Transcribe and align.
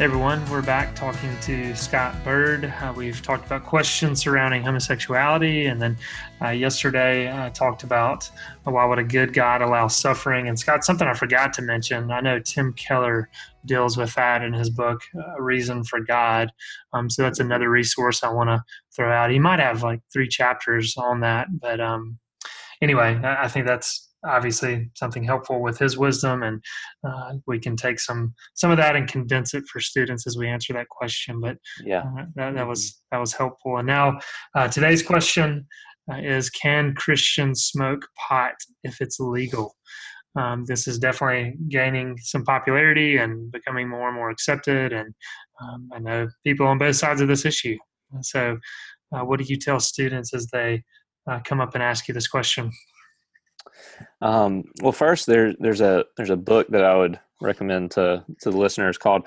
Hey 0.00 0.06
everyone, 0.06 0.42
we're 0.48 0.62
back 0.62 0.94
talking 0.94 1.28
to 1.42 1.76
Scott 1.76 2.14
Byrd. 2.24 2.64
Uh, 2.64 2.90
we've 2.96 3.20
talked 3.20 3.44
about 3.44 3.66
questions 3.66 4.22
surrounding 4.22 4.62
homosexuality, 4.62 5.66
and 5.66 5.78
then 5.78 5.94
uh, 6.40 6.48
yesterday 6.48 7.30
I 7.30 7.50
talked 7.50 7.82
about 7.82 8.26
uh, 8.66 8.70
why 8.70 8.86
would 8.86 8.98
a 8.98 9.04
good 9.04 9.34
God 9.34 9.60
allow 9.60 9.88
suffering. 9.88 10.48
And 10.48 10.58
Scott, 10.58 10.86
something 10.86 11.06
I 11.06 11.12
forgot 11.12 11.52
to 11.52 11.60
mention. 11.60 12.10
I 12.10 12.22
know 12.22 12.38
Tim 12.38 12.72
Keller 12.72 13.28
deals 13.66 13.98
with 13.98 14.14
that 14.14 14.42
in 14.42 14.54
his 14.54 14.70
book, 14.70 15.02
A 15.36 15.42
Reason 15.42 15.84
for 15.84 16.00
God. 16.00 16.50
Um, 16.94 17.10
so 17.10 17.20
that's 17.20 17.40
another 17.40 17.68
resource 17.68 18.24
I 18.24 18.32
want 18.32 18.48
to 18.48 18.64
throw 18.96 19.12
out. 19.12 19.30
He 19.30 19.38
might 19.38 19.60
have 19.60 19.82
like 19.82 20.00
three 20.10 20.28
chapters 20.28 20.96
on 20.96 21.20
that, 21.20 21.48
but 21.60 21.78
um, 21.78 22.18
anyway, 22.80 23.20
I, 23.22 23.44
I 23.44 23.48
think 23.48 23.66
that's 23.66 24.09
obviously 24.24 24.90
something 24.94 25.24
helpful 25.24 25.62
with 25.62 25.78
his 25.78 25.96
wisdom 25.96 26.42
and 26.42 26.62
uh, 27.06 27.32
we 27.46 27.58
can 27.58 27.76
take 27.76 27.98
some 27.98 28.34
some 28.54 28.70
of 28.70 28.76
that 28.76 28.96
and 28.96 29.08
condense 29.08 29.54
it 29.54 29.64
for 29.66 29.80
students 29.80 30.26
as 30.26 30.36
we 30.36 30.48
answer 30.48 30.72
that 30.72 30.88
question 30.88 31.40
but 31.40 31.56
Yeah. 31.84 32.02
uh, 32.18 32.26
that, 32.34 32.54
that 32.54 32.66
was 32.66 33.00
that 33.10 33.18
was 33.18 33.32
helpful. 33.32 33.78
And 33.78 33.86
now 33.86 34.18
uh, 34.54 34.68
today's 34.68 35.02
question 35.02 35.66
uh, 36.12 36.16
is 36.18 36.50
can 36.50 36.94
christians 36.94 37.64
smoke 37.64 38.06
pot 38.28 38.54
if 38.84 39.00
it's 39.00 39.20
legal? 39.20 39.74
Um, 40.36 40.64
this 40.64 40.86
is 40.86 40.98
definitely 40.98 41.56
gaining 41.68 42.16
some 42.18 42.44
popularity 42.44 43.16
and 43.16 43.50
becoming 43.50 43.88
more 43.88 44.06
and 44.08 44.16
more 44.16 44.30
accepted 44.30 44.92
and 44.92 45.12
um, 45.60 45.88
i 45.92 45.98
know 45.98 46.28
people 46.44 46.66
on 46.66 46.78
both 46.78 46.96
sides 46.96 47.20
of 47.20 47.28
this 47.28 47.44
issue. 47.44 47.76
So 48.22 48.58
uh, 49.12 49.24
what 49.24 49.38
do 49.40 49.44
you 49.44 49.56
tell 49.56 49.80
students 49.80 50.32
as 50.34 50.46
they 50.52 50.82
uh, 51.30 51.40
come 51.44 51.60
up 51.60 51.74
and 51.74 51.82
ask 51.82 52.06
you 52.08 52.14
this 52.14 52.28
question 52.28 52.70
Um, 54.20 54.64
well, 54.82 54.92
first 54.92 55.26
there 55.26 55.54
there's 55.58 55.80
a 55.80 56.04
there's 56.16 56.30
a 56.30 56.36
book 56.36 56.68
that 56.68 56.84
I 56.84 56.96
would 56.96 57.18
recommend 57.40 57.92
to 57.92 58.24
to 58.40 58.50
the 58.50 58.56
listeners 58.56 58.98
called 58.98 59.26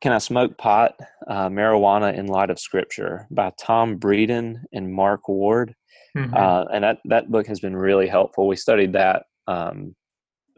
"Can 0.00 0.12
I 0.12 0.18
Smoke 0.18 0.56
Pot? 0.58 0.94
Uh, 1.26 1.48
Marijuana 1.48 2.16
in 2.16 2.26
Light 2.26 2.50
of 2.50 2.58
Scripture" 2.58 3.26
by 3.30 3.52
Tom 3.58 3.98
Breeden 3.98 4.62
and 4.72 4.92
Mark 4.92 5.28
Ward. 5.28 5.74
Mhm. 6.16 6.34
Uh, 6.34 6.66
and 6.72 6.84
that 6.84 6.98
that 7.04 7.30
book 7.30 7.46
has 7.46 7.60
been 7.60 7.76
really 7.76 8.06
helpful. 8.08 8.46
We 8.46 8.56
studied 8.56 8.92
that 8.94 9.24
um, 9.46 9.94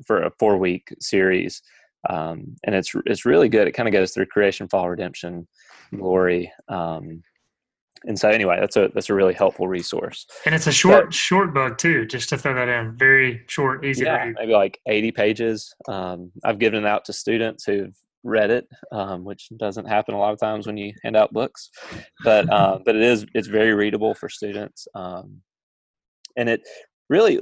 for 0.06 0.22
a 0.22 0.30
four 0.38 0.56
week 0.58 0.94
series, 1.00 1.62
um, 2.08 2.56
and 2.64 2.74
it's 2.74 2.92
it's 3.06 3.24
really 3.24 3.48
good. 3.48 3.68
It 3.68 3.72
kind 3.72 3.88
of 3.88 3.92
goes 3.92 4.12
through 4.12 4.26
creation, 4.26 4.68
fall, 4.68 4.88
redemption, 4.88 5.48
glory. 5.94 6.52
Um, 6.68 7.22
and 8.04 8.18
so, 8.18 8.28
anyway, 8.30 8.56
that's 8.58 8.76
a 8.76 8.90
that's 8.94 9.10
a 9.10 9.14
really 9.14 9.34
helpful 9.34 9.68
resource. 9.68 10.26
And 10.46 10.54
it's 10.54 10.66
a 10.66 10.72
short, 10.72 11.12
short 11.12 11.52
book 11.52 11.76
too. 11.76 12.06
Just 12.06 12.30
to 12.30 12.38
throw 12.38 12.54
that 12.54 12.68
in, 12.68 12.96
very 12.96 13.44
short, 13.46 13.84
easy 13.84 14.04
to 14.04 14.10
yeah, 14.10 14.24
read. 14.24 14.36
maybe 14.38 14.52
like 14.52 14.80
80 14.86 15.12
pages. 15.12 15.74
Um, 15.86 16.32
I've 16.44 16.58
given 16.58 16.84
it 16.84 16.88
out 16.88 17.04
to 17.06 17.12
students 17.12 17.64
who've 17.64 17.94
read 18.22 18.50
it, 18.50 18.66
um, 18.92 19.24
which 19.24 19.48
doesn't 19.58 19.86
happen 19.86 20.14
a 20.14 20.18
lot 20.18 20.32
of 20.32 20.41
times 20.41 20.66
when 20.66 20.76
you 20.76 20.92
hand 21.02 21.16
out 21.16 21.32
books, 21.32 21.70
but 22.25 22.50
uh, 22.50 22.78
but 22.84 22.97
it 22.97 23.02
is 23.02 23.26
it's 23.34 23.48
very 23.48 23.75
readable 23.75 24.14
for 24.14 24.28
students, 24.28 24.88
um, 24.94 25.42
and 26.36 26.48
it 26.48 26.62
really 27.10 27.41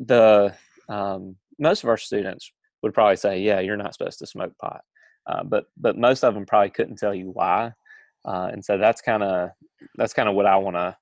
the 0.00 0.52
um, 0.88 1.36
most 1.60 1.84
of 1.84 1.88
our 1.88 1.96
students 1.96 2.52
would 2.82 2.94
probably 2.94 3.16
say, 3.16 3.40
yeah, 3.40 3.60
you're 3.60 3.76
not 3.76 3.94
supposed 3.94 4.18
to 4.18 4.26
smoke 4.26 4.52
pot, 4.60 4.80
uh, 5.28 5.44
but 5.44 5.66
but 5.76 5.96
most 5.96 6.24
of 6.24 6.34
them 6.34 6.46
probably 6.46 6.70
couldn't 6.70 6.96
tell 6.96 7.14
you 7.14 7.30
why, 7.30 7.72
uh, 8.24 8.50
and 8.52 8.64
so 8.64 8.78
that's 8.78 9.00
kind 9.00 9.22
of 9.22 9.50
that's 9.96 10.12
kind 10.12 10.28
of 10.28 10.34
what 10.34 10.46
I 10.46 10.56
want 10.56 10.76
to 10.76 10.96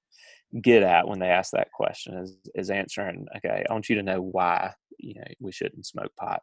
get 0.63 0.83
at 0.83 1.07
when 1.07 1.19
they 1.19 1.29
ask 1.29 1.53
that 1.53 1.71
question 1.73 2.15
is 2.17 2.37
is 2.55 2.71
answering 2.71 3.27
okay 3.37 3.63
i 3.69 3.71
want 3.71 3.87
you 3.91 3.95
to 3.95 4.03
know 4.03 4.19
why 4.19 4.73
you 4.99 5.15
know 5.15 5.25
we 5.41 5.53
shouldn't 5.53 5.85
smoke 5.85 6.11
pot 6.19 6.41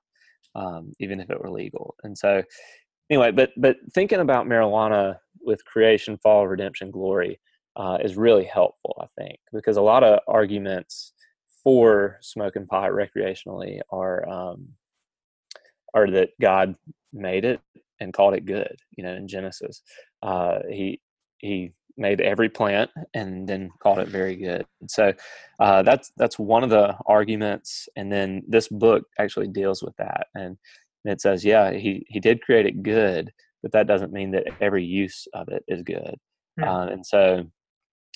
um, 0.55 0.93
even 0.99 1.19
if 1.19 1.29
it 1.29 1.39
were 1.39 1.51
legal. 1.51 1.95
And 2.03 2.17
so 2.17 2.41
anyway 3.09 3.31
but 3.31 3.51
but 3.57 3.77
thinking 3.93 4.19
about 4.19 4.47
marijuana 4.47 5.17
with 5.41 5.63
creation 5.65 6.17
fall 6.17 6.47
redemption 6.47 6.89
glory 6.91 7.39
uh, 7.75 7.97
is 8.01 8.17
really 8.17 8.45
helpful 8.45 8.95
i 8.99 9.21
think 9.21 9.37
because 9.53 9.77
a 9.77 9.81
lot 9.81 10.03
of 10.03 10.19
arguments 10.27 11.13
for 11.63 12.17
smoking 12.21 12.65
pot 12.65 12.89
recreationally 12.91 13.79
are 13.91 14.27
um, 14.27 14.67
are 15.93 16.09
that 16.09 16.29
god 16.41 16.75
made 17.13 17.45
it 17.45 17.59
and 17.99 18.13
called 18.13 18.33
it 18.33 18.45
good 18.45 18.75
you 18.97 19.03
know 19.03 19.13
in 19.13 19.27
genesis 19.27 19.83
uh, 20.25 20.59
he 20.69 20.99
he 21.37 21.71
made 21.97 22.19
every 22.19 22.49
plant 22.49 22.89
and 23.13 23.47
then 23.47 23.69
called 23.81 23.99
it 23.99 24.09
very 24.09 24.35
good. 24.35 24.65
So 24.87 25.13
uh, 25.59 25.83
that's 25.83 26.11
that's 26.17 26.39
one 26.39 26.63
of 26.63 26.69
the 26.69 26.95
arguments. 27.05 27.87
And 27.95 28.11
then 28.11 28.43
this 28.47 28.67
book 28.67 29.03
actually 29.19 29.47
deals 29.47 29.81
with 29.81 29.95
that, 29.97 30.27
and 30.35 30.57
it 31.05 31.21
says, 31.21 31.45
yeah, 31.45 31.71
he 31.71 32.05
he 32.09 32.19
did 32.19 32.41
create 32.41 32.65
it 32.65 32.83
good, 32.83 33.31
but 33.61 33.71
that 33.71 33.87
doesn't 33.87 34.11
mean 34.11 34.31
that 34.31 34.47
every 34.59 34.83
use 34.83 35.27
of 35.33 35.47
it 35.49 35.63
is 35.67 35.83
good. 35.83 36.15
Hmm. 36.59 36.63
Uh, 36.63 36.85
and 36.87 37.05
so 37.05 37.45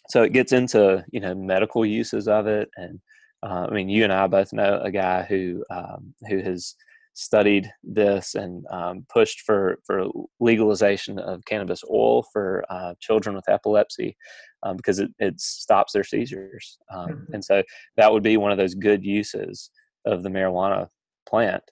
so 0.10 0.24
it 0.24 0.34
gets 0.34 0.52
into 0.52 1.06
you 1.12 1.20
know 1.20 1.36
medical 1.36 1.86
uses 1.86 2.28
of 2.28 2.48
it, 2.48 2.70
and 2.76 3.00
uh, 3.44 3.68
I 3.70 3.74
mean 3.74 3.90
you 3.90 4.04
and 4.04 4.14
I 4.14 4.28
both 4.28 4.52
know 4.52 4.82
a 4.84 4.92
guy 4.92 5.24
who 5.24 5.64
um, 5.70 6.14
who 6.28 6.40
has 6.40 6.76
studied 7.14 7.70
this 7.84 8.36
and 8.36 8.66
um, 8.72 9.06
pushed 9.10 9.42
for 9.42 9.80
for 9.86 10.06
legalization 10.40 11.20
of 11.20 11.44
cannabis 11.46 11.84
oil 11.92 12.24
for 12.32 12.64
uh, 12.70 12.94
children 13.00 13.36
with 13.36 13.50
epilepsy 13.50 14.16
um, 14.64 14.78
because 14.78 15.00
it, 15.00 15.10
it 15.20 15.40
stops 15.40 15.94
their 15.94 16.04
seizures 16.04 16.78
um, 16.94 17.10
Mhm. 17.10 17.34
and 17.34 17.44
so 17.46 17.64
that 17.98 18.12
would 18.12 18.24
be 18.24 18.38
one 18.38 18.52
of 18.52 18.58
those 18.58 18.74
good 18.76 19.04
uses 19.04 19.72
of 20.06 20.24
the 20.24 20.30
marijuana 20.30 20.88
plant 21.28 21.64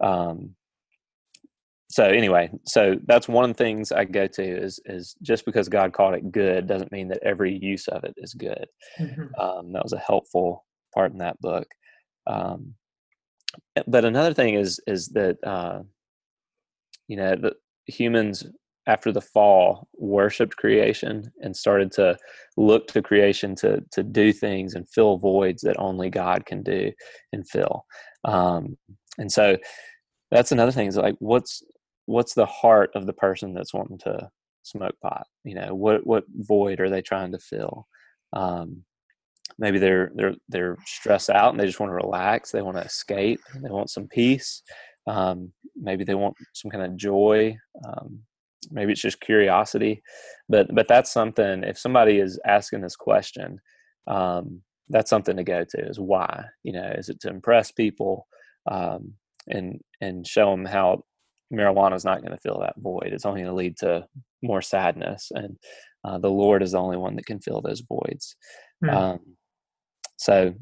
um, 0.00 0.54
so 1.88 2.04
anyway 2.04 2.50
so 2.66 2.96
that's 3.06 3.28
one 3.28 3.44
of 3.48 3.56
the 3.56 3.62
things 3.62 3.92
i 3.92 4.04
go 4.04 4.26
to 4.26 4.42
is 4.42 4.80
is 4.86 5.14
just 5.22 5.44
because 5.44 5.68
god 5.68 5.92
called 5.92 6.14
it 6.14 6.32
good 6.32 6.66
doesn't 6.66 6.90
mean 6.90 7.06
that 7.06 7.22
every 7.22 7.56
use 7.62 7.86
of 7.88 8.02
it 8.02 8.14
is 8.16 8.34
good 8.34 8.66
Mhm. 8.98 9.30
um, 9.38 9.72
that 9.72 9.84
was 9.84 9.92
a 9.92 9.98
helpful 9.98 10.64
part 10.94 11.12
in 11.12 11.18
that 11.18 11.38
book. 11.40 11.66
Um, 12.26 12.74
but 13.86 14.04
another 14.04 14.34
thing 14.34 14.54
is 14.54 14.80
is 14.86 15.08
that 15.08 15.36
uh, 15.44 15.80
you 17.08 17.16
know 17.16 17.36
the 17.36 17.54
humans 17.86 18.44
after 18.88 19.10
the 19.10 19.20
fall 19.20 19.88
worshipped 19.94 20.56
creation 20.56 21.32
and 21.40 21.56
started 21.56 21.90
to 21.92 22.16
look 22.56 22.86
to 22.88 23.02
creation 23.02 23.54
to 23.56 23.82
to 23.92 24.02
do 24.02 24.32
things 24.32 24.74
and 24.74 24.88
fill 24.88 25.18
voids 25.18 25.62
that 25.62 25.78
only 25.78 26.10
God 26.10 26.46
can 26.46 26.62
do 26.62 26.92
and 27.32 27.48
fill. 27.48 27.84
Um, 28.24 28.76
and 29.18 29.30
so 29.30 29.56
that's 30.30 30.52
another 30.52 30.72
thing 30.72 30.88
is 30.88 30.96
like 30.96 31.16
what's 31.18 31.62
what's 32.06 32.34
the 32.34 32.46
heart 32.46 32.90
of 32.94 33.06
the 33.06 33.12
person 33.12 33.54
that's 33.54 33.74
wanting 33.74 33.98
to 33.98 34.28
smoke 34.62 34.94
pot? 35.02 35.26
You 35.44 35.54
know 35.56 35.74
what 35.74 36.06
what 36.06 36.24
void 36.34 36.80
are 36.80 36.90
they 36.90 37.02
trying 37.02 37.32
to 37.32 37.38
fill? 37.38 37.86
Um, 38.32 38.84
maybe 39.58 39.78
they're 39.78 40.10
they're 40.14 40.34
they're 40.48 40.76
stressed 40.86 41.30
out 41.30 41.50
and 41.50 41.60
they 41.60 41.66
just 41.66 41.80
want 41.80 41.90
to 41.90 41.94
relax 41.94 42.50
they 42.50 42.62
want 42.62 42.76
to 42.76 42.82
escape 42.82 43.40
they 43.62 43.70
want 43.70 43.90
some 43.90 44.06
peace 44.08 44.62
um, 45.06 45.52
maybe 45.76 46.04
they 46.04 46.14
want 46.14 46.34
some 46.52 46.70
kind 46.70 46.84
of 46.84 46.96
joy 46.96 47.56
um, 47.86 48.18
maybe 48.70 48.92
it's 48.92 49.00
just 49.00 49.20
curiosity 49.20 50.02
but 50.48 50.72
but 50.74 50.88
that's 50.88 51.12
something 51.12 51.62
if 51.64 51.78
somebody 51.78 52.18
is 52.18 52.38
asking 52.46 52.80
this 52.80 52.96
question 52.96 53.58
um, 54.08 54.60
that's 54.88 55.10
something 55.10 55.36
to 55.36 55.44
go 55.44 55.64
to 55.64 55.80
is 55.86 55.98
why 55.98 56.44
you 56.62 56.72
know 56.72 56.92
is 56.96 57.08
it 57.08 57.20
to 57.20 57.28
impress 57.28 57.70
people 57.70 58.26
um, 58.70 59.12
and 59.48 59.80
and 60.00 60.26
show 60.26 60.50
them 60.50 60.64
how 60.64 61.02
marijuana 61.52 61.94
is 61.94 62.04
not 62.04 62.20
going 62.20 62.32
to 62.32 62.40
fill 62.40 62.58
that 62.60 62.74
void 62.78 63.10
it's 63.12 63.24
only 63.24 63.40
going 63.42 63.50
to 63.50 63.56
lead 63.56 63.76
to 63.76 64.04
more 64.42 64.62
sadness 64.62 65.30
and 65.34 65.56
uh, 66.04 66.18
the 66.18 66.30
lord 66.30 66.62
is 66.62 66.72
the 66.72 66.78
only 66.78 66.96
one 66.96 67.14
that 67.14 67.26
can 67.26 67.40
fill 67.40 67.60
those 67.60 67.82
voids 67.88 68.36
Hmm. 68.84 68.90
um, 68.90 69.20
so, 70.16 70.54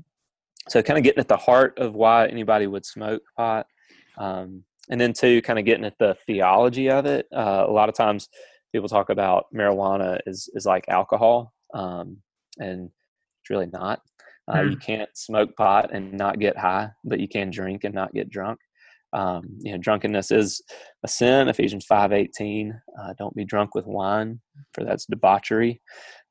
so 0.69 0.83
kind 0.83 0.99
of 0.99 1.05
getting 1.05 1.21
at 1.21 1.29
the 1.29 1.37
heart 1.37 1.79
of 1.79 1.95
why 1.95 2.27
anybody 2.27 2.67
would 2.67 2.87
smoke 2.87 3.23
pot, 3.37 3.67
um, 4.19 4.65
and 4.91 5.01
then 5.01 5.13
two, 5.13 5.41
kind 5.43 5.59
of 5.59 5.65
getting 5.65 5.85
at 5.85 5.99
the 5.99 6.17
theology 6.27 6.91
of 6.91 7.07
it. 7.07 7.27
Uh, 7.35 7.65
a 7.67 7.73
lot 7.73 7.89
of 7.89 7.95
times, 7.95 8.29
people 8.73 8.89
talk 8.89 9.11
about 9.11 9.47
marijuana 9.55 10.19
is 10.27 10.49
is 10.55 10.67
like 10.67 10.85
alcohol, 10.89 11.53
um, 11.75 12.17
and 12.59 12.91
it's 13.41 13.51
really 13.51 13.69
not. 13.73 14.01
Uh, 14.49 14.63
Hmm. 14.63 14.71
You 14.71 14.77
can't 14.77 15.09
smoke 15.15 15.57
pot 15.57 15.91
and 15.93 16.13
not 16.13 16.39
get 16.39 16.57
high, 16.59 16.91
but 17.05 17.21
you 17.21 17.29
can 17.29 17.51
drink 17.51 17.85
and 17.85 17.95
not 17.95 18.13
get 18.13 18.29
drunk. 18.31 18.59
Um, 19.13 19.45
you 19.61 19.73
know, 19.73 19.79
drunkenness 19.79 20.33
is 20.33 20.61
a 21.05 21.09
sin. 21.09 21.49
Ephesians 21.49 21.87
five 21.87 22.13
eighteen. 22.13 22.79
Uh, 23.01 23.15
don't 23.17 23.35
be 23.35 23.45
drunk 23.45 23.75
with 23.75 23.87
wine, 23.87 24.41
for 24.73 24.85
that's 24.85 25.07
debauchery, 25.07 25.81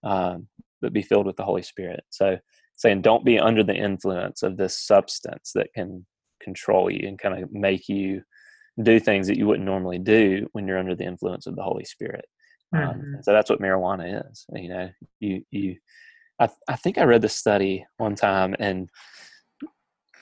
um, 0.04 0.48
but 0.84 0.94
be 0.94 1.02
filled 1.02 1.26
with 1.26 1.38
the 1.38 1.44
Holy 1.46 1.64
Spirit. 1.64 2.04
So, 2.12 2.38
saying 2.76 3.02
don't 3.02 3.26
be 3.26 3.40
under 3.40 3.64
the 3.64 3.76
influence 3.76 4.44
of 4.44 4.58
this 4.58 4.78
substance 4.78 5.52
that 5.56 5.74
can 5.74 6.06
control 6.42 6.92
you 6.92 7.08
and 7.08 7.18
kind 7.18 7.42
of 7.42 7.52
make 7.52 7.88
you 7.88 8.22
do 8.82 9.00
things 9.00 9.28
that 9.28 9.38
you 9.38 9.48
wouldn't 9.48 9.66
normally 9.66 10.00
do 10.00 10.48
when 10.52 10.68
you're 10.68 10.80
under 10.80 10.96
the 10.96 11.06
influence 11.06 11.48
of 11.48 11.56
the 11.56 11.64
Holy 11.64 11.86
Spirit. 11.86 12.26
Um, 12.74 12.82
Mhm. 12.82 13.14
and 13.16 13.26
so 13.26 13.32
that's 13.32 13.50
what 13.50 13.62
marijuana 13.62 14.30
is. 14.30 14.46
You 14.54 14.70
know, 14.70 14.90
you 15.20 15.44
you. 15.52 15.78
I 16.40 16.50
I 16.68 16.76
think 16.76 16.98
I 16.98 17.04
read 17.04 17.22
this 17.22 17.36
study 17.36 17.86
one 17.98 18.16
time, 18.16 18.56
and 18.60 18.90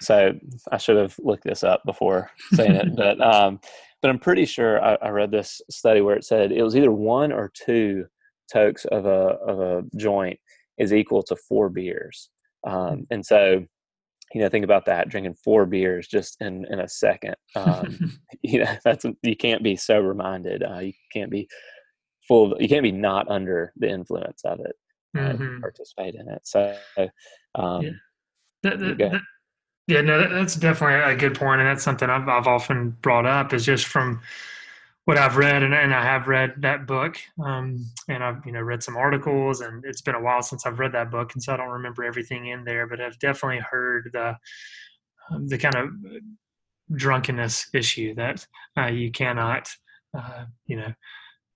so 0.01 0.33
I 0.71 0.77
should 0.77 0.97
have 0.97 1.15
looked 1.19 1.43
this 1.43 1.63
up 1.63 1.81
before 1.85 2.29
saying 2.53 2.75
it, 2.75 2.95
but 2.95 3.21
um, 3.33 3.59
but 4.01 4.09
I'm 4.09 4.19
pretty 4.19 4.45
sure 4.45 4.83
I, 4.83 4.95
I 5.01 5.09
read 5.09 5.31
this 5.31 5.61
study 5.69 6.01
where 6.01 6.15
it 6.15 6.25
said 6.25 6.51
it 6.51 6.63
was 6.63 6.75
either 6.75 6.91
one 6.91 7.31
or 7.31 7.51
two 7.53 8.05
tokes 8.51 8.83
of 8.85 9.05
a 9.05 9.09
of 9.09 9.59
a 9.59 9.83
joint 9.95 10.39
is 10.81 10.93
equal 10.93 11.23
to 11.23 11.35
four 11.35 11.69
beers, 11.69 12.29
um, 12.67 13.05
and 13.11 13.25
so 13.25 13.63
you 14.33 14.41
know 14.41 14.49
think 14.49 14.65
about 14.65 14.85
that 14.85 15.09
drinking 15.09 15.35
four 15.43 15.65
beers 15.65 16.07
just 16.07 16.37
in 16.41 16.65
in 16.69 16.79
a 16.79 16.87
second. 16.87 17.35
Um, 17.55 18.19
you 18.41 18.59
know 18.63 18.75
that's 18.83 19.05
you 19.23 19.35
can't 19.35 19.63
be 19.63 19.75
sober 19.75 20.13
minded. 20.13 20.63
Uh, 20.63 20.79
you 20.79 20.93
can't 21.13 21.31
be 21.31 21.47
full. 22.27 22.53
Of, 22.53 22.61
you 22.61 22.67
can't 22.67 22.83
be 22.83 22.91
not 22.91 23.29
under 23.29 23.73
the 23.77 23.89
influence 23.89 24.41
of 24.45 24.59
it. 24.59 24.75
Uh, 25.17 25.33
Mhm. 25.33 25.59
participate 25.61 26.15
in 26.15 26.29
it. 26.29 26.41
So. 26.45 26.75
Um, 27.55 27.81
Yeah. 27.83 27.91
That, 28.63 28.79
that, 28.79 28.97
that- 28.99 29.21
yeah, 29.87 29.99
no, 30.01 30.19
that, 30.19 30.29
that's 30.29 30.55
definitely 30.55 31.01
a 31.11 31.17
good 31.17 31.35
point, 31.35 31.59
and 31.59 31.67
that's 31.67 31.83
something 31.83 32.09
I've, 32.09 32.29
I've 32.29 32.47
often 32.47 32.91
brought 33.01 33.25
up 33.25 33.51
is 33.51 33.65
just 33.65 33.87
from 33.87 34.21
what 35.11 35.19
I've 35.19 35.35
read, 35.35 35.61
and, 35.61 35.73
and 35.73 35.93
I 35.93 36.01
have 36.01 36.29
read 36.29 36.53
that 36.59 36.87
book, 36.87 37.17
um, 37.43 37.85
and 38.07 38.23
I've 38.23 38.45
you 38.45 38.53
know 38.53 38.61
read 38.61 38.81
some 38.81 38.95
articles, 38.95 39.59
and 39.59 39.83
it's 39.83 39.99
been 39.99 40.15
a 40.15 40.21
while 40.21 40.41
since 40.41 40.65
I've 40.65 40.79
read 40.79 40.93
that 40.93 41.11
book, 41.11 41.33
and 41.33 41.43
so 41.43 41.53
I 41.53 41.57
don't 41.57 41.67
remember 41.67 42.05
everything 42.05 42.47
in 42.47 42.63
there, 42.63 42.87
but 42.87 43.01
I've 43.01 43.19
definitely 43.19 43.59
heard 43.59 44.09
the 44.13 44.37
um, 45.29 45.49
the 45.49 45.57
kind 45.57 45.75
of 45.75 45.89
drunkenness 46.95 47.71
issue 47.73 48.15
that 48.15 48.47
uh, 48.77 48.85
you 48.85 49.11
cannot, 49.11 49.67
uh, 50.17 50.45
you 50.65 50.77
know, 50.77 50.93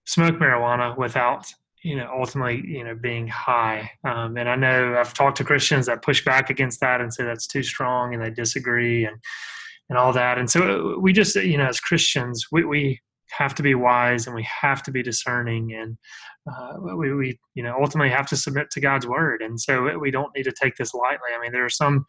smoke 0.05 0.35
marijuana 0.35 0.97
without 0.97 1.45
you 1.81 1.95
know 1.95 2.11
ultimately 2.13 2.61
you 2.67 2.83
know 2.83 2.93
being 2.93 3.25
high. 3.25 3.89
Um, 4.03 4.35
and 4.35 4.49
i 4.49 4.55
know 4.57 4.97
i've 4.99 5.13
talked 5.13 5.37
to 5.37 5.45
christians 5.45 5.85
that 5.85 6.01
push 6.01 6.25
back 6.25 6.49
against 6.49 6.81
that 6.81 6.99
and 6.99 7.13
say 7.13 7.23
that's 7.23 7.47
too 7.47 7.63
strong 7.63 8.13
and 8.13 8.21
they 8.21 8.31
disagree 8.31 9.05
and 9.05 9.17
and 9.89 9.97
all 9.97 10.11
that. 10.13 10.37
And 10.37 10.49
so 10.49 10.97
we 10.99 11.13
just 11.13 11.35
you 11.35 11.57
know 11.57 11.67
as 11.67 11.79
christians 11.79 12.47
we, 12.51 12.65
we 12.65 12.99
have 13.31 13.55
to 13.55 13.63
be 13.63 13.75
wise 13.75 14.27
and 14.27 14.35
we 14.35 14.47
have 14.61 14.83
to 14.83 14.91
be 14.91 15.03
discerning 15.03 15.73
and 15.73 15.97
uh, 16.51 16.95
we, 16.95 17.13
we 17.13 17.39
you 17.55 17.63
know 17.63 17.75
ultimately 17.79 18.09
have 18.09 18.27
to 18.27 18.37
submit 18.37 18.69
to 18.71 18.79
god's 18.79 19.07
word. 19.07 19.41
And 19.41 19.59
so 19.59 19.97
we 19.97 20.11
don't 20.11 20.35
need 20.35 20.43
to 20.43 20.53
take 20.53 20.75
this 20.75 20.93
lightly. 20.93 21.29
I 21.35 21.41
mean 21.41 21.51
there 21.51 21.65
are 21.65 21.69
some 21.69 22.05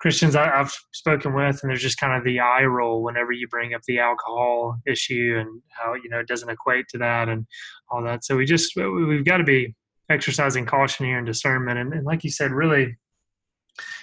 Christians 0.00 0.36
I, 0.36 0.48
I've 0.60 0.72
spoken 0.92 1.34
with, 1.34 1.60
and 1.62 1.70
there's 1.70 1.82
just 1.82 1.98
kind 1.98 2.16
of 2.16 2.24
the 2.24 2.40
eye 2.40 2.64
roll 2.64 3.02
whenever 3.02 3.32
you 3.32 3.48
bring 3.48 3.74
up 3.74 3.82
the 3.86 3.98
alcohol 3.98 4.76
issue 4.86 5.36
and 5.38 5.60
how 5.70 5.94
you 5.94 6.08
know 6.08 6.20
it 6.20 6.28
doesn't 6.28 6.48
equate 6.48 6.86
to 6.90 6.98
that 6.98 7.28
and 7.28 7.46
all 7.90 8.02
that. 8.04 8.24
So 8.24 8.36
we 8.36 8.44
just 8.44 8.76
we- 8.76 9.04
we've 9.04 9.24
got 9.24 9.38
to 9.38 9.44
be 9.44 9.74
exercising 10.08 10.66
caution 10.66 11.06
here 11.06 11.18
and 11.18 11.26
discernment, 11.26 11.78
and, 11.78 11.92
and 11.92 12.04
like 12.04 12.22
you 12.24 12.30
said, 12.30 12.52
really, 12.52 12.96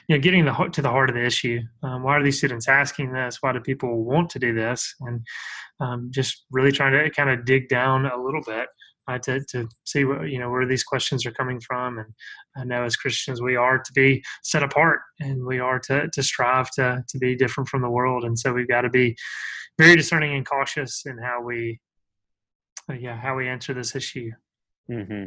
you 0.08 0.16
know, 0.16 0.22
getting 0.22 0.46
the 0.46 0.54
to 0.74 0.82
the 0.82 0.90
heart 0.90 1.10
of 1.10 1.16
the 1.16 1.26
issue. 1.26 1.60
Um, 1.84 2.04
why 2.04 2.14
are 2.14 2.24
these 2.24 2.38
students 2.38 2.68
asking 2.68 3.14
this? 3.14 3.38
Why 3.42 3.54
do 3.54 3.60
people 3.60 4.04
want 4.04 4.30
to 4.32 4.40
do 4.40 4.54
this? 4.54 4.94
And 5.02 5.22
um, 5.80 6.10
just 6.12 6.46
really 6.52 6.72
trying 6.72 6.94
to 6.94 7.10
kind 7.10 7.30
of 7.30 7.46
dig 7.46 7.70
down 7.70 8.06
a 8.06 8.22
little 8.22 8.42
bit. 8.46 8.68
Uh, 9.08 9.20
to, 9.20 9.40
to 9.48 9.70
see 9.84 10.04
what 10.04 10.30
you 10.30 10.40
know 10.40 10.50
where 10.50 10.66
these 10.66 10.84
questions 10.84 11.28
are 11.28 11.32
coming 11.32 11.60
from 11.60 12.00
and 12.00 12.08
I 12.58 12.64
know 12.64 12.84
as 12.84 12.96
Christians 12.96 13.42
we 13.42 13.56
are 13.56 13.78
to 13.78 13.94
be 13.94 14.24
set 14.44 14.64
apart 14.64 15.02
and 15.20 15.46
we 15.46 15.60
are 15.60 15.80
to, 15.82 16.10
to 16.12 16.24
strive 16.24 16.72
to, 16.72 17.04
to 17.08 17.18
be 17.18 17.36
different 17.36 17.70
from 17.70 17.82
the 17.82 17.90
world. 17.90 18.24
And 18.24 18.38
so 18.38 18.54
we've 18.54 18.68
got 18.68 18.82
to 18.82 18.90
be 18.90 19.16
very 19.78 19.96
discerning 19.96 20.36
and 20.36 20.46
cautious 20.46 21.04
in 21.06 21.18
how 21.18 21.42
we, 21.42 21.80
uh, 22.90 22.94
yeah, 22.94 23.16
how 23.16 23.36
we 23.36 23.48
answer 23.48 23.74
this 23.74 23.96
issue. 23.96 24.32
hmm 24.88 25.26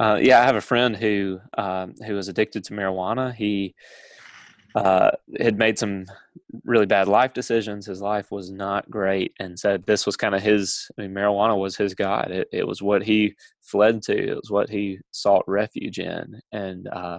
Uh, 0.00 0.18
yeah, 0.18 0.40
I 0.40 0.44
have 0.46 0.56
a 0.56 0.62
friend 0.62 0.96
who 0.96 1.40
um, 1.58 1.94
who 2.06 2.14
was 2.14 2.28
addicted 2.28 2.64
to 2.64 2.72
marijuana. 2.72 3.34
He 3.34 3.74
uh, 4.74 5.10
had 5.38 5.58
made 5.58 5.78
some 5.78 6.06
really 6.64 6.86
bad 6.86 7.06
life 7.06 7.34
decisions. 7.34 7.84
His 7.84 8.00
life 8.00 8.30
was 8.30 8.50
not 8.50 8.90
great, 8.90 9.34
and 9.38 9.58
said 9.58 9.84
this 9.84 10.06
was 10.06 10.16
kind 10.16 10.34
of 10.34 10.40
his. 10.40 10.90
I 10.98 11.02
mean, 11.02 11.10
marijuana 11.12 11.58
was 11.58 11.76
his 11.76 11.94
god. 11.94 12.30
It, 12.30 12.48
it 12.50 12.66
was 12.66 12.80
what 12.80 13.02
he 13.02 13.34
fled 13.60 14.00
to. 14.04 14.16
It 14.16 14.36
was 14.36 14.50
what 14.50 14.70
he 14.70 15.00
sought 15.10 15.44
refuge 15.46 15.98
in, 15.98 16.40
and 16.50 16.88
uh, 16.88 17.18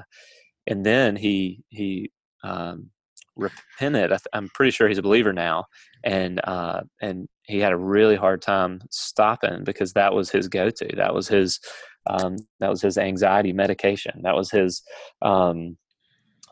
and 0.66 0.83
then 0.83 1.16
he 1.16 1.63
he 1.69 2.10
um, 2.44 2.89
repented. 3.36 4.12
I 4.12 4.18
I'm 4.33 4.50
pretty 4.56 4.72
sure 4.72 4.88
he's 4.88 4.98
a 4.98 5.04
believer 5.04 5.33
now, 5.33 5.66
and 6.04 6.42
uh, 6.45 6.81
and 7.00 7.30
he 7.44 7.60
had 7.60 7.74
a 7.74 7.78
really 7.78 8.16
hard 8.16 8.42
time 8.42 8.81
stopping 8.89 9.66
because 9.66 9.94
that 9.94 10.16
was 10.16 10.31
his 10.31 10.48
go-to. 10.48 10.89
That 10.95 11.13
was 11.13 11.28
his 11.28 11.60
um, 12.09 12.38
that 12.59 12.69
was 12.69 12.81
his 12.81 12.98
anxiety 12.98 13.53
medication. 13.53 14.21
That 14.24 14.36
was 14.36 14.50
his 14.51 14.81
um, 15.21 15.77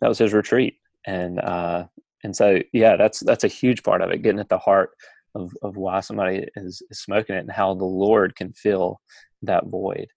that 0.01 0.07
was 0.07 0.18
his 0.18 0.34
retreat. 0.34 0.75
And 1.06 1.40
uh, 1.40 1.86
and 2.24 2.36
so 2.36 2.60
yeah, 2.74 2.96
that's 2.96 3.19
that's 3.22 3.44
a 3.44 3.50
huge 3.50 3.84
part 3.84 4.01
of 4.01 4.12
it, 4.12 4.22
getting 4.22 4.40
at 4.40 4.50
the 4.50 4.57
heart 4.57 4.92
of, 5.36 5.51
of 5.62 5.78
why 5.78 6.00
somebody 6.01 6.48
is, 6.56 6.81
is 6.90 7.01
smoking 7.01 7.36
it 7.36 7.40
and 7.40 7.51
how 7.51 7.74
the 7.74 7.86
Lord 7.86 8.36
can 8.36 8.54
fill 8.54 9.00
that 9.44 9.66
void. 9.68 10.07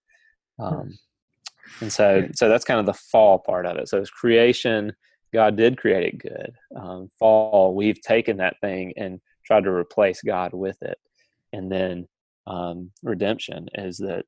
Um, 0.59 0.97
and 1.81 1.91
so 1.91 2.27
so 2.35 2.49
that's 2.49 2.65
kind 2.65 2.79
of 2.79 2.85
the 2.85 2.93
fall 2.93 3.39
part 3.39 3.65
of 3.65 3.77
it. 3.77 3.87
So 3.89 3.97
it's 3.97 4.09
creation. 4.09 4.93
God 5.33 5.55
did 5.57 5.79
create 5.79 6.13
it 6.13 6.19
good. 6.19 6.53
Um, 6.75 7.09
fall, 7.17 7.73
we've 7.73 8.01
taken 8.01 8.37
that 8.37 8.57
thing 8.61 8.93
and 8.97 9.19
tried 9.45 9.63
to 9.63 9.71
replace 9.71 10.21
God 10.21 10.53
with 10.53 10.77
it. 10.83 10.97
And 11.53 11.71
then 11.71 12.07
um, 12.45 12.91
redemption 13.01 13.67
is 13.75 13.97
that 13.97 14.25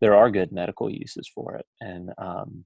there 0.00 0.16
are 0.16 0.30
good 0.30 0.52
medical 0.52 0.90
uses 0.90 1.30
for 1.34 1.56
it. 1.56 1.66
And 1.80 2.10
um, 2.18 2.64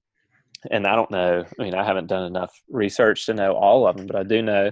and 0.71 0.87
I 0.87 0.95
don't 0.95 1.11
know. 1.11 1.43
I 1.59 1.63
mean, 1.63 1.75
I 1.75 1.83
haven't 1.83 2.07
done 2.07 2.25
enough 2.25 2.53
research 2.69 3.25
to 3.25 3.33
know 3.33 3.53
all 3.53 3.87
of 3.87 3.97
them, 3.97 4.07
but 4.07 4.15
I 4.15 4.23
do 4.23 4.41
know, 4.41 4.71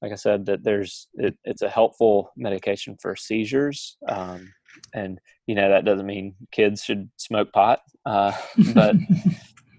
like 0.00 0.12
I 0.12 0.16
said, 0.16 0.46
that 0.46 0.62
there's 0.62 1.08
it, 1.14 1.36
it's 1.44 1.62
a 1.62 1.68
helpful 1.68 2.30
medication 2.36 2.96
for 3.00 3.16
seizures. 3.16 3.96
Um, 4.08 4.52
and 4.94 5.18
you 5.46 5.54
know 5.54 5.68
that 5.68 5.84
doesn't 5.84 6.06
mean 6.06 6.34
kids 6.50 6.82
should 6.82 7.10
smoke 7.16 7.52
pot, 7.52 7.80
uh, 8.06 8.32
but 8.74 8.96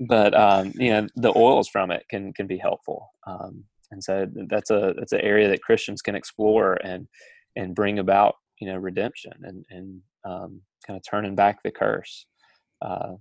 but 0.01 0.33
um, 0.33 0.71
you 0.75 0.91
know 0.91 1.07
the 1.15 1.33
oils 1.35 1.69
from 1.69 1.91
it 1.91 2.05
can 2.09 2.33
can 2.33 2.47
be 2.47 2.57
helpful. 2.57 3.11
Um, 3.25 3.63
and 3.91 4.03
so 4.03 4.27
that's 4.47 4.71
a 4.71 4.93
that's 4.97 5.13
an 5.13 5.21
area 5.21 5.47
that 5.49 5.61
Christians 5.61 6.01
can 6.01 6.15
explore 6.15 6.73
and 6.83 7.07
and 7.55 7.75
bring 7.75 7.99
about 7.99 8.35
you 8.59 8.67
know 8.67 8.77
redemption 8.77 9.33
and 9.43 9.65
and 9.69 10.01
um, 10.25 10.61
kind 10.85 10.97
of 10.97 11.03
turning 11.09 11.35
back 11.35 11.63
the 11.63 11.71
curse. 11.71 12.25
Uh, 12.81 13.13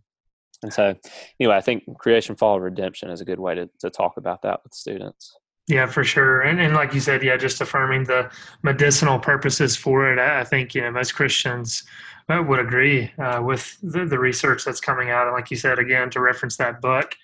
and 0.62 0.72
so, 0.72 0.94
anyway, 1.40 1.56
I 1.56 1.60
think 1.60 1.84
creation, 1.98 2.36
fall, 2.36 2.60
redemption 2.60 3.10
is 3.10 3.20
a 3.20 3.24
good 3.24 3.40
way 3.40 3.54
to, 3.54 3.68
to 3.80 3.90
talk 3.90 4.16
about 4.16 4.42
that 4.42 4.60
with 4.62 4.74
students. 4.74 5.34
Yeah, 5.68 5.86
for 5.86 6.02
sure. 6.04 6.40
And, 6.40 6.60
and 6.60 6.74
like 6.74 6.92
you 6.92 7.00
said, 7.00 7.22
yeah, 7.22 7.36
just 7.36 7.60
affirming 7.60 8.04
the 8.04 8.30
medicinal 8.62 9.18
purposes 9.18 9.76
for 9.76 10.12
it. 10.12 10.18
I 10.18 10.44
think, 10.44 10.74
you 10.74 10.82
know, 10.82 10.90
most 10.90 11.14
Christians 11.14 11.84
uh, 12.28 12.42
would 12.46 12.58
agree 12.58 13.12
uh, 13.18 13.40
with 13.42 13.76
the, 13.80 14.04
the 14.04 14.18
research 14.18 14.64
that's 14.64 14.80
coming 14.80 15.10
out. 15.10 15.26
And 15.26 15.34
like 15.34 15.50
you 15.50 15.56
said, 15.56 15.78
again, 15.78 16.10
to 16.10 16.20
reference 16.20 16.56
that 16.56 16.80
book, 16.80 17.14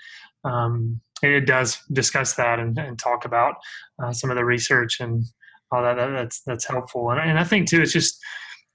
um, 0.44 1.00
it 1.22 1.46
does 1.46 1.78
discuss 1.92 2.34
that 2.34 2.60
and, 2.60 2.78
and 2.78 2.96
talk 2.96 3.24
about 3.24 3.56
uh, 4.00 4.12
some 4.12 4.30
of 4.30 4.36
the 4.36 4.44
research 4.44 5.00
and 5.00 5.24
all 5.72 5.82
that. 5.82 5.96
that 5.96 6.10
that's, 6.10 6.40
that's 6.42 6.64
helpful. 6.64 7.10
And, 7.10 7.20
and 7.20 7.38
I 7.40 7.44
think 7.44 7.68
too, 7.68 7.82
it's 7.82 7.92
just 7.92 8.20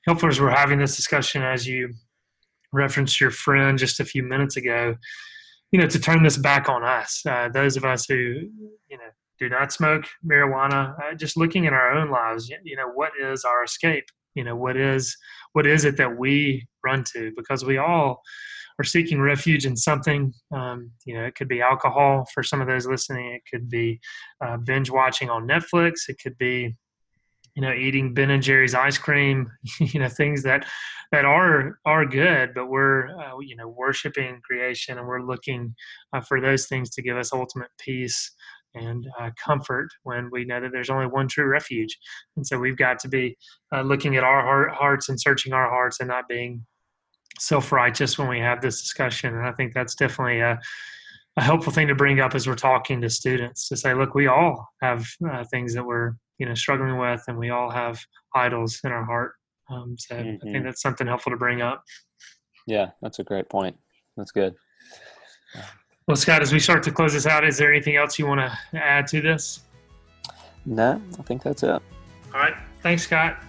helpful 0.05 0.29
as 0.29 0.39
we're 0.39 0.49
having 0.49 0.79
this 0.79 0.95
discussion 0.95 1.41
as 1.41 1.67
you 1.67 1.93
referenced 2.71 3.21
your 3.21 3.31
friend 3.31 3.77
just 3.77 3.99
a 3.99 4.05
few 4.05 4.23
minutes 4.23 4.57
ago, 4.57 4.95
you 5.71 5.79
know, 5.79 5.87
to 5.87 5.99
turn 5.99 6.23
this 6.23 6.37
back 6.37 6.69
on 6.69 6.83
us, 6.83 7.21
uh, 7.27 7.49
those 7.49 7.77
of 7.77 7.85
us 7.85 8.05
who, 8.07 8.15
you 8.15 8.97
know, 8.97 9.09
do 9.39 9.49
not 9.49 9.71
smoke 9.71 10.05
marijuana, 10.25 10.95
uh, 10.99 11.15
just 11.15 11.37
looking 11.37 11.65
in 11.65 11.73
our 11.73 11.91
own 11.91 12.09
lives, 12.09 12.49
you, 12.49 12.57
you 12.63 12.75
know, 12.75 12.87
what 12.87 13.11
is 13.19 13.43
our 13.43 13.63
escape? 13.63 14.05
You 14.35 14.43
know, 14.43 14.55
what 14.55 14.77
is 14.77 15.15
what 15.53 15.67
is 15.67 15.85
it 15.85 15.97
that 15.97 16.17
we 16.17 16.67
run 16.83 17.03
to? 17.13 17.31
Because 17.35 17.63
we 17.63 17.77
all 17.77 18.21
are 18.79 18.83
seeking 18.83 19.21
refuge 19.21 19.65
in 19.65 19.75
something. 19.75 20.33
Um, 20.51 20.91
you 21.05 21.13
know, 21.13 21.23
it 21.23 21.35
could 21.35 21.47
be 21.47 21.61
alcohol 21.61 22.25
for 22.33 22.41
some 22.41 22.59
of 22.61 22.67
those 22.67 22.87
listening. 22.87 23.33
It 23.33 23.43
could 23.49 23.69
be 23.69 23.99
uh, 24.43 24.57
binge 24.57 24.89
watching 24.89 25.29
on 25.29 25.47
Netflix. 25.47 26.09
It 26.09 26.17
could 26.21 26.37
be 26.37 26.75
you 27.55 27.61
know, 27.61 27.73
eating 27.73 28.13
Ben 28.13 28.31
and 28.31 28.41
Jerry's 28.41 28.73
ice 28.73 28.97
cream, 28.97 29.51
you 29.79 29.99
know, 29.99 30.09
things 30.09 30.43
that 30.43 30.65
that 31.11 31.25
are 31.25 31.77
are 31.85 32.05
good, 32.05 32.53
but 32.55 32.67
we're 32.67 33.07
uh, 33.19 33.37
you 33.39 33.55
know 33.55 33.67
worshiping 33.67 34.41
creation 34.43 34.97
and 34.97 35.07
we're 35.07 35.21
looking 35.21 35.75
uh, 36.13 36.21
for 36.21 36.41
those 36.41 36.67
things 36.67 36.89
to 36.91 37.01
give 37.01 37.17
us 37.17 37.33
ultimate 37.33 37.69
peace 37.79 38.31
and 38.75 39.07
uh, 39.19 39.29
comfort 39.43 39.89
when 40.01 40.29
we 40.31 40.45
know 40.45 40.59
that 40.59 40.71
there's 40.71 40.89
only 40.89 41.05
one 41.05 41.27
true 41.27 41.45
refuge. 41.45 41.95
And 42.35 42.45
so 42.45 42.57
we've 42.57 42.77
got 42.77 42.97
to 42.99 43.07
be 43.07 43.37
uh, 43.71 43.81
looking 43.81 44.15
at 44.15 44.23
our 44.23 44.41
heart, 44.41 44.71
hearts 44.71 45.09
and 45.09 45.21
searching 45.21 45.53
our 45.53 45.69
hearts 45.69 45.99
and 45.99 46.09
not 46.09 46.27
being 46.27 46.65
self 47.39 47.71
righteous 47.71 48.17
when 48.17 48.27
we 48.27 48.39
have 48.39 48.61
this 48.61 48.81
discussion. 48.81 49.35
And 49.35 49.47
I 49.47 49.51
think 49.51 49.73
that's 49.73 49.95
definitely 49.95 50.39
a 50.39 50.59
a 51.37 51.41
helpful 51.41 51.73
thing 51.73 51.87
to 51.87 51.95
bring 51.95 52.19
up 52.19 52.35
as 52.35 52.47
we're 52.47 52.55
talking 52.55 53.01
to 53.01 53.09
students 53.09 53.67
to 53.67 53.75
say, 53.75 53.93
look, 53.93 54.13
we 54.13 54.27
all 54.27 54.69
have 54.81 55.07
uh, 55.31 55.43
things 55.45 55.73
that 55.73 55.83
we're 55.83 56.13
you 56.37 56.45
know 56.45 56.53
struggling 56.53 56.97
with, 56.97 57.23
and 57.27 57.37
we 57.37 57.49
all 57.49 57.69
have 57.69 57.99
idols 58.35 58.79
in 58.83 58.91
our 58.91 59.03
heart. 59.03 59.33
Um, 59.69 59.95
so 59.97 60.15
mm-hmm. 60.15 60.21
I 60.21 60.23
think 60.23 60.43
mm-hmm. 60.43 60.65
that's 60.65 60.81
something 60.81 61.07
helpful 61.07 61.31
to 61.31 61.37
bring 61.37 61.61
up. 61.61 61.83
Yeah, 62.67 62.91
that's 63.01 63.19
a 63.19 63.23
great 63.23 63.49
point. 63.49 63.77
That's 64.17 64.31
good. 64.31 64.55
Well, 66.07 66.17
Scott, 66.17 66.41
as 66.41 66.51
we 66.51 66.59
start 66.59 66.83
to 66.83 66.91
close 66.91 67.13
this 67.13 67.25
out, 67.25 67.45
is 67.45 67.57
there 67.57 67.71
anything 67.71 67.95
else 67.95 68.19
you 68.19 68.27
want 68.27 68.41
to 68.41 68.77
add 68.77 69.07
to 69.07 69.21
this? 69.21 69.61
No, 70.65 71.01
I 71.17 71.21
think 71.23 71.43
that's 71.43 71.63
it. 71.63 71.69
All 71.69 71.81
right. 72.33 72.55
Thanks, 72.81 73.03
Scott. 73.03 73.41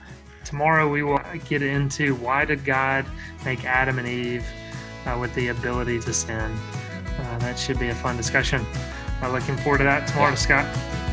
Tomorrow 0.44 0.88
we 0.88 1.02
will 1.02 1.20
get 1.48 1.62
into 1.62 2.14
why 2.16 2.44
did 2.44 2.64
God 2.64 3.06
make 3.44 3.64
Adam 3.64 3.98
and 3.98 4.06
Eve 4.06 4.46
uh, 5.06 5.18
with 5.20 5.34
the 5.34 5.48
ability 5.48 6.00
to 6.00 6.12
sin. 6.12 6.56
Uh, 7.18 7.38
that 7.38 7.58
should 7.58 7.78
be 7.78 7.88
a 7.88 7.94
fun 7.94 8.16
discussion. 8.16 8.64
Uh, 9.22 9.30
looking 9.30 9.56
forward 9.56 9.78
to 9.78 9.84
that 9.84 10.06
tomorrow, 10.08 10.30
yeah. 10.30 10.36
Scott. 10.36 11.03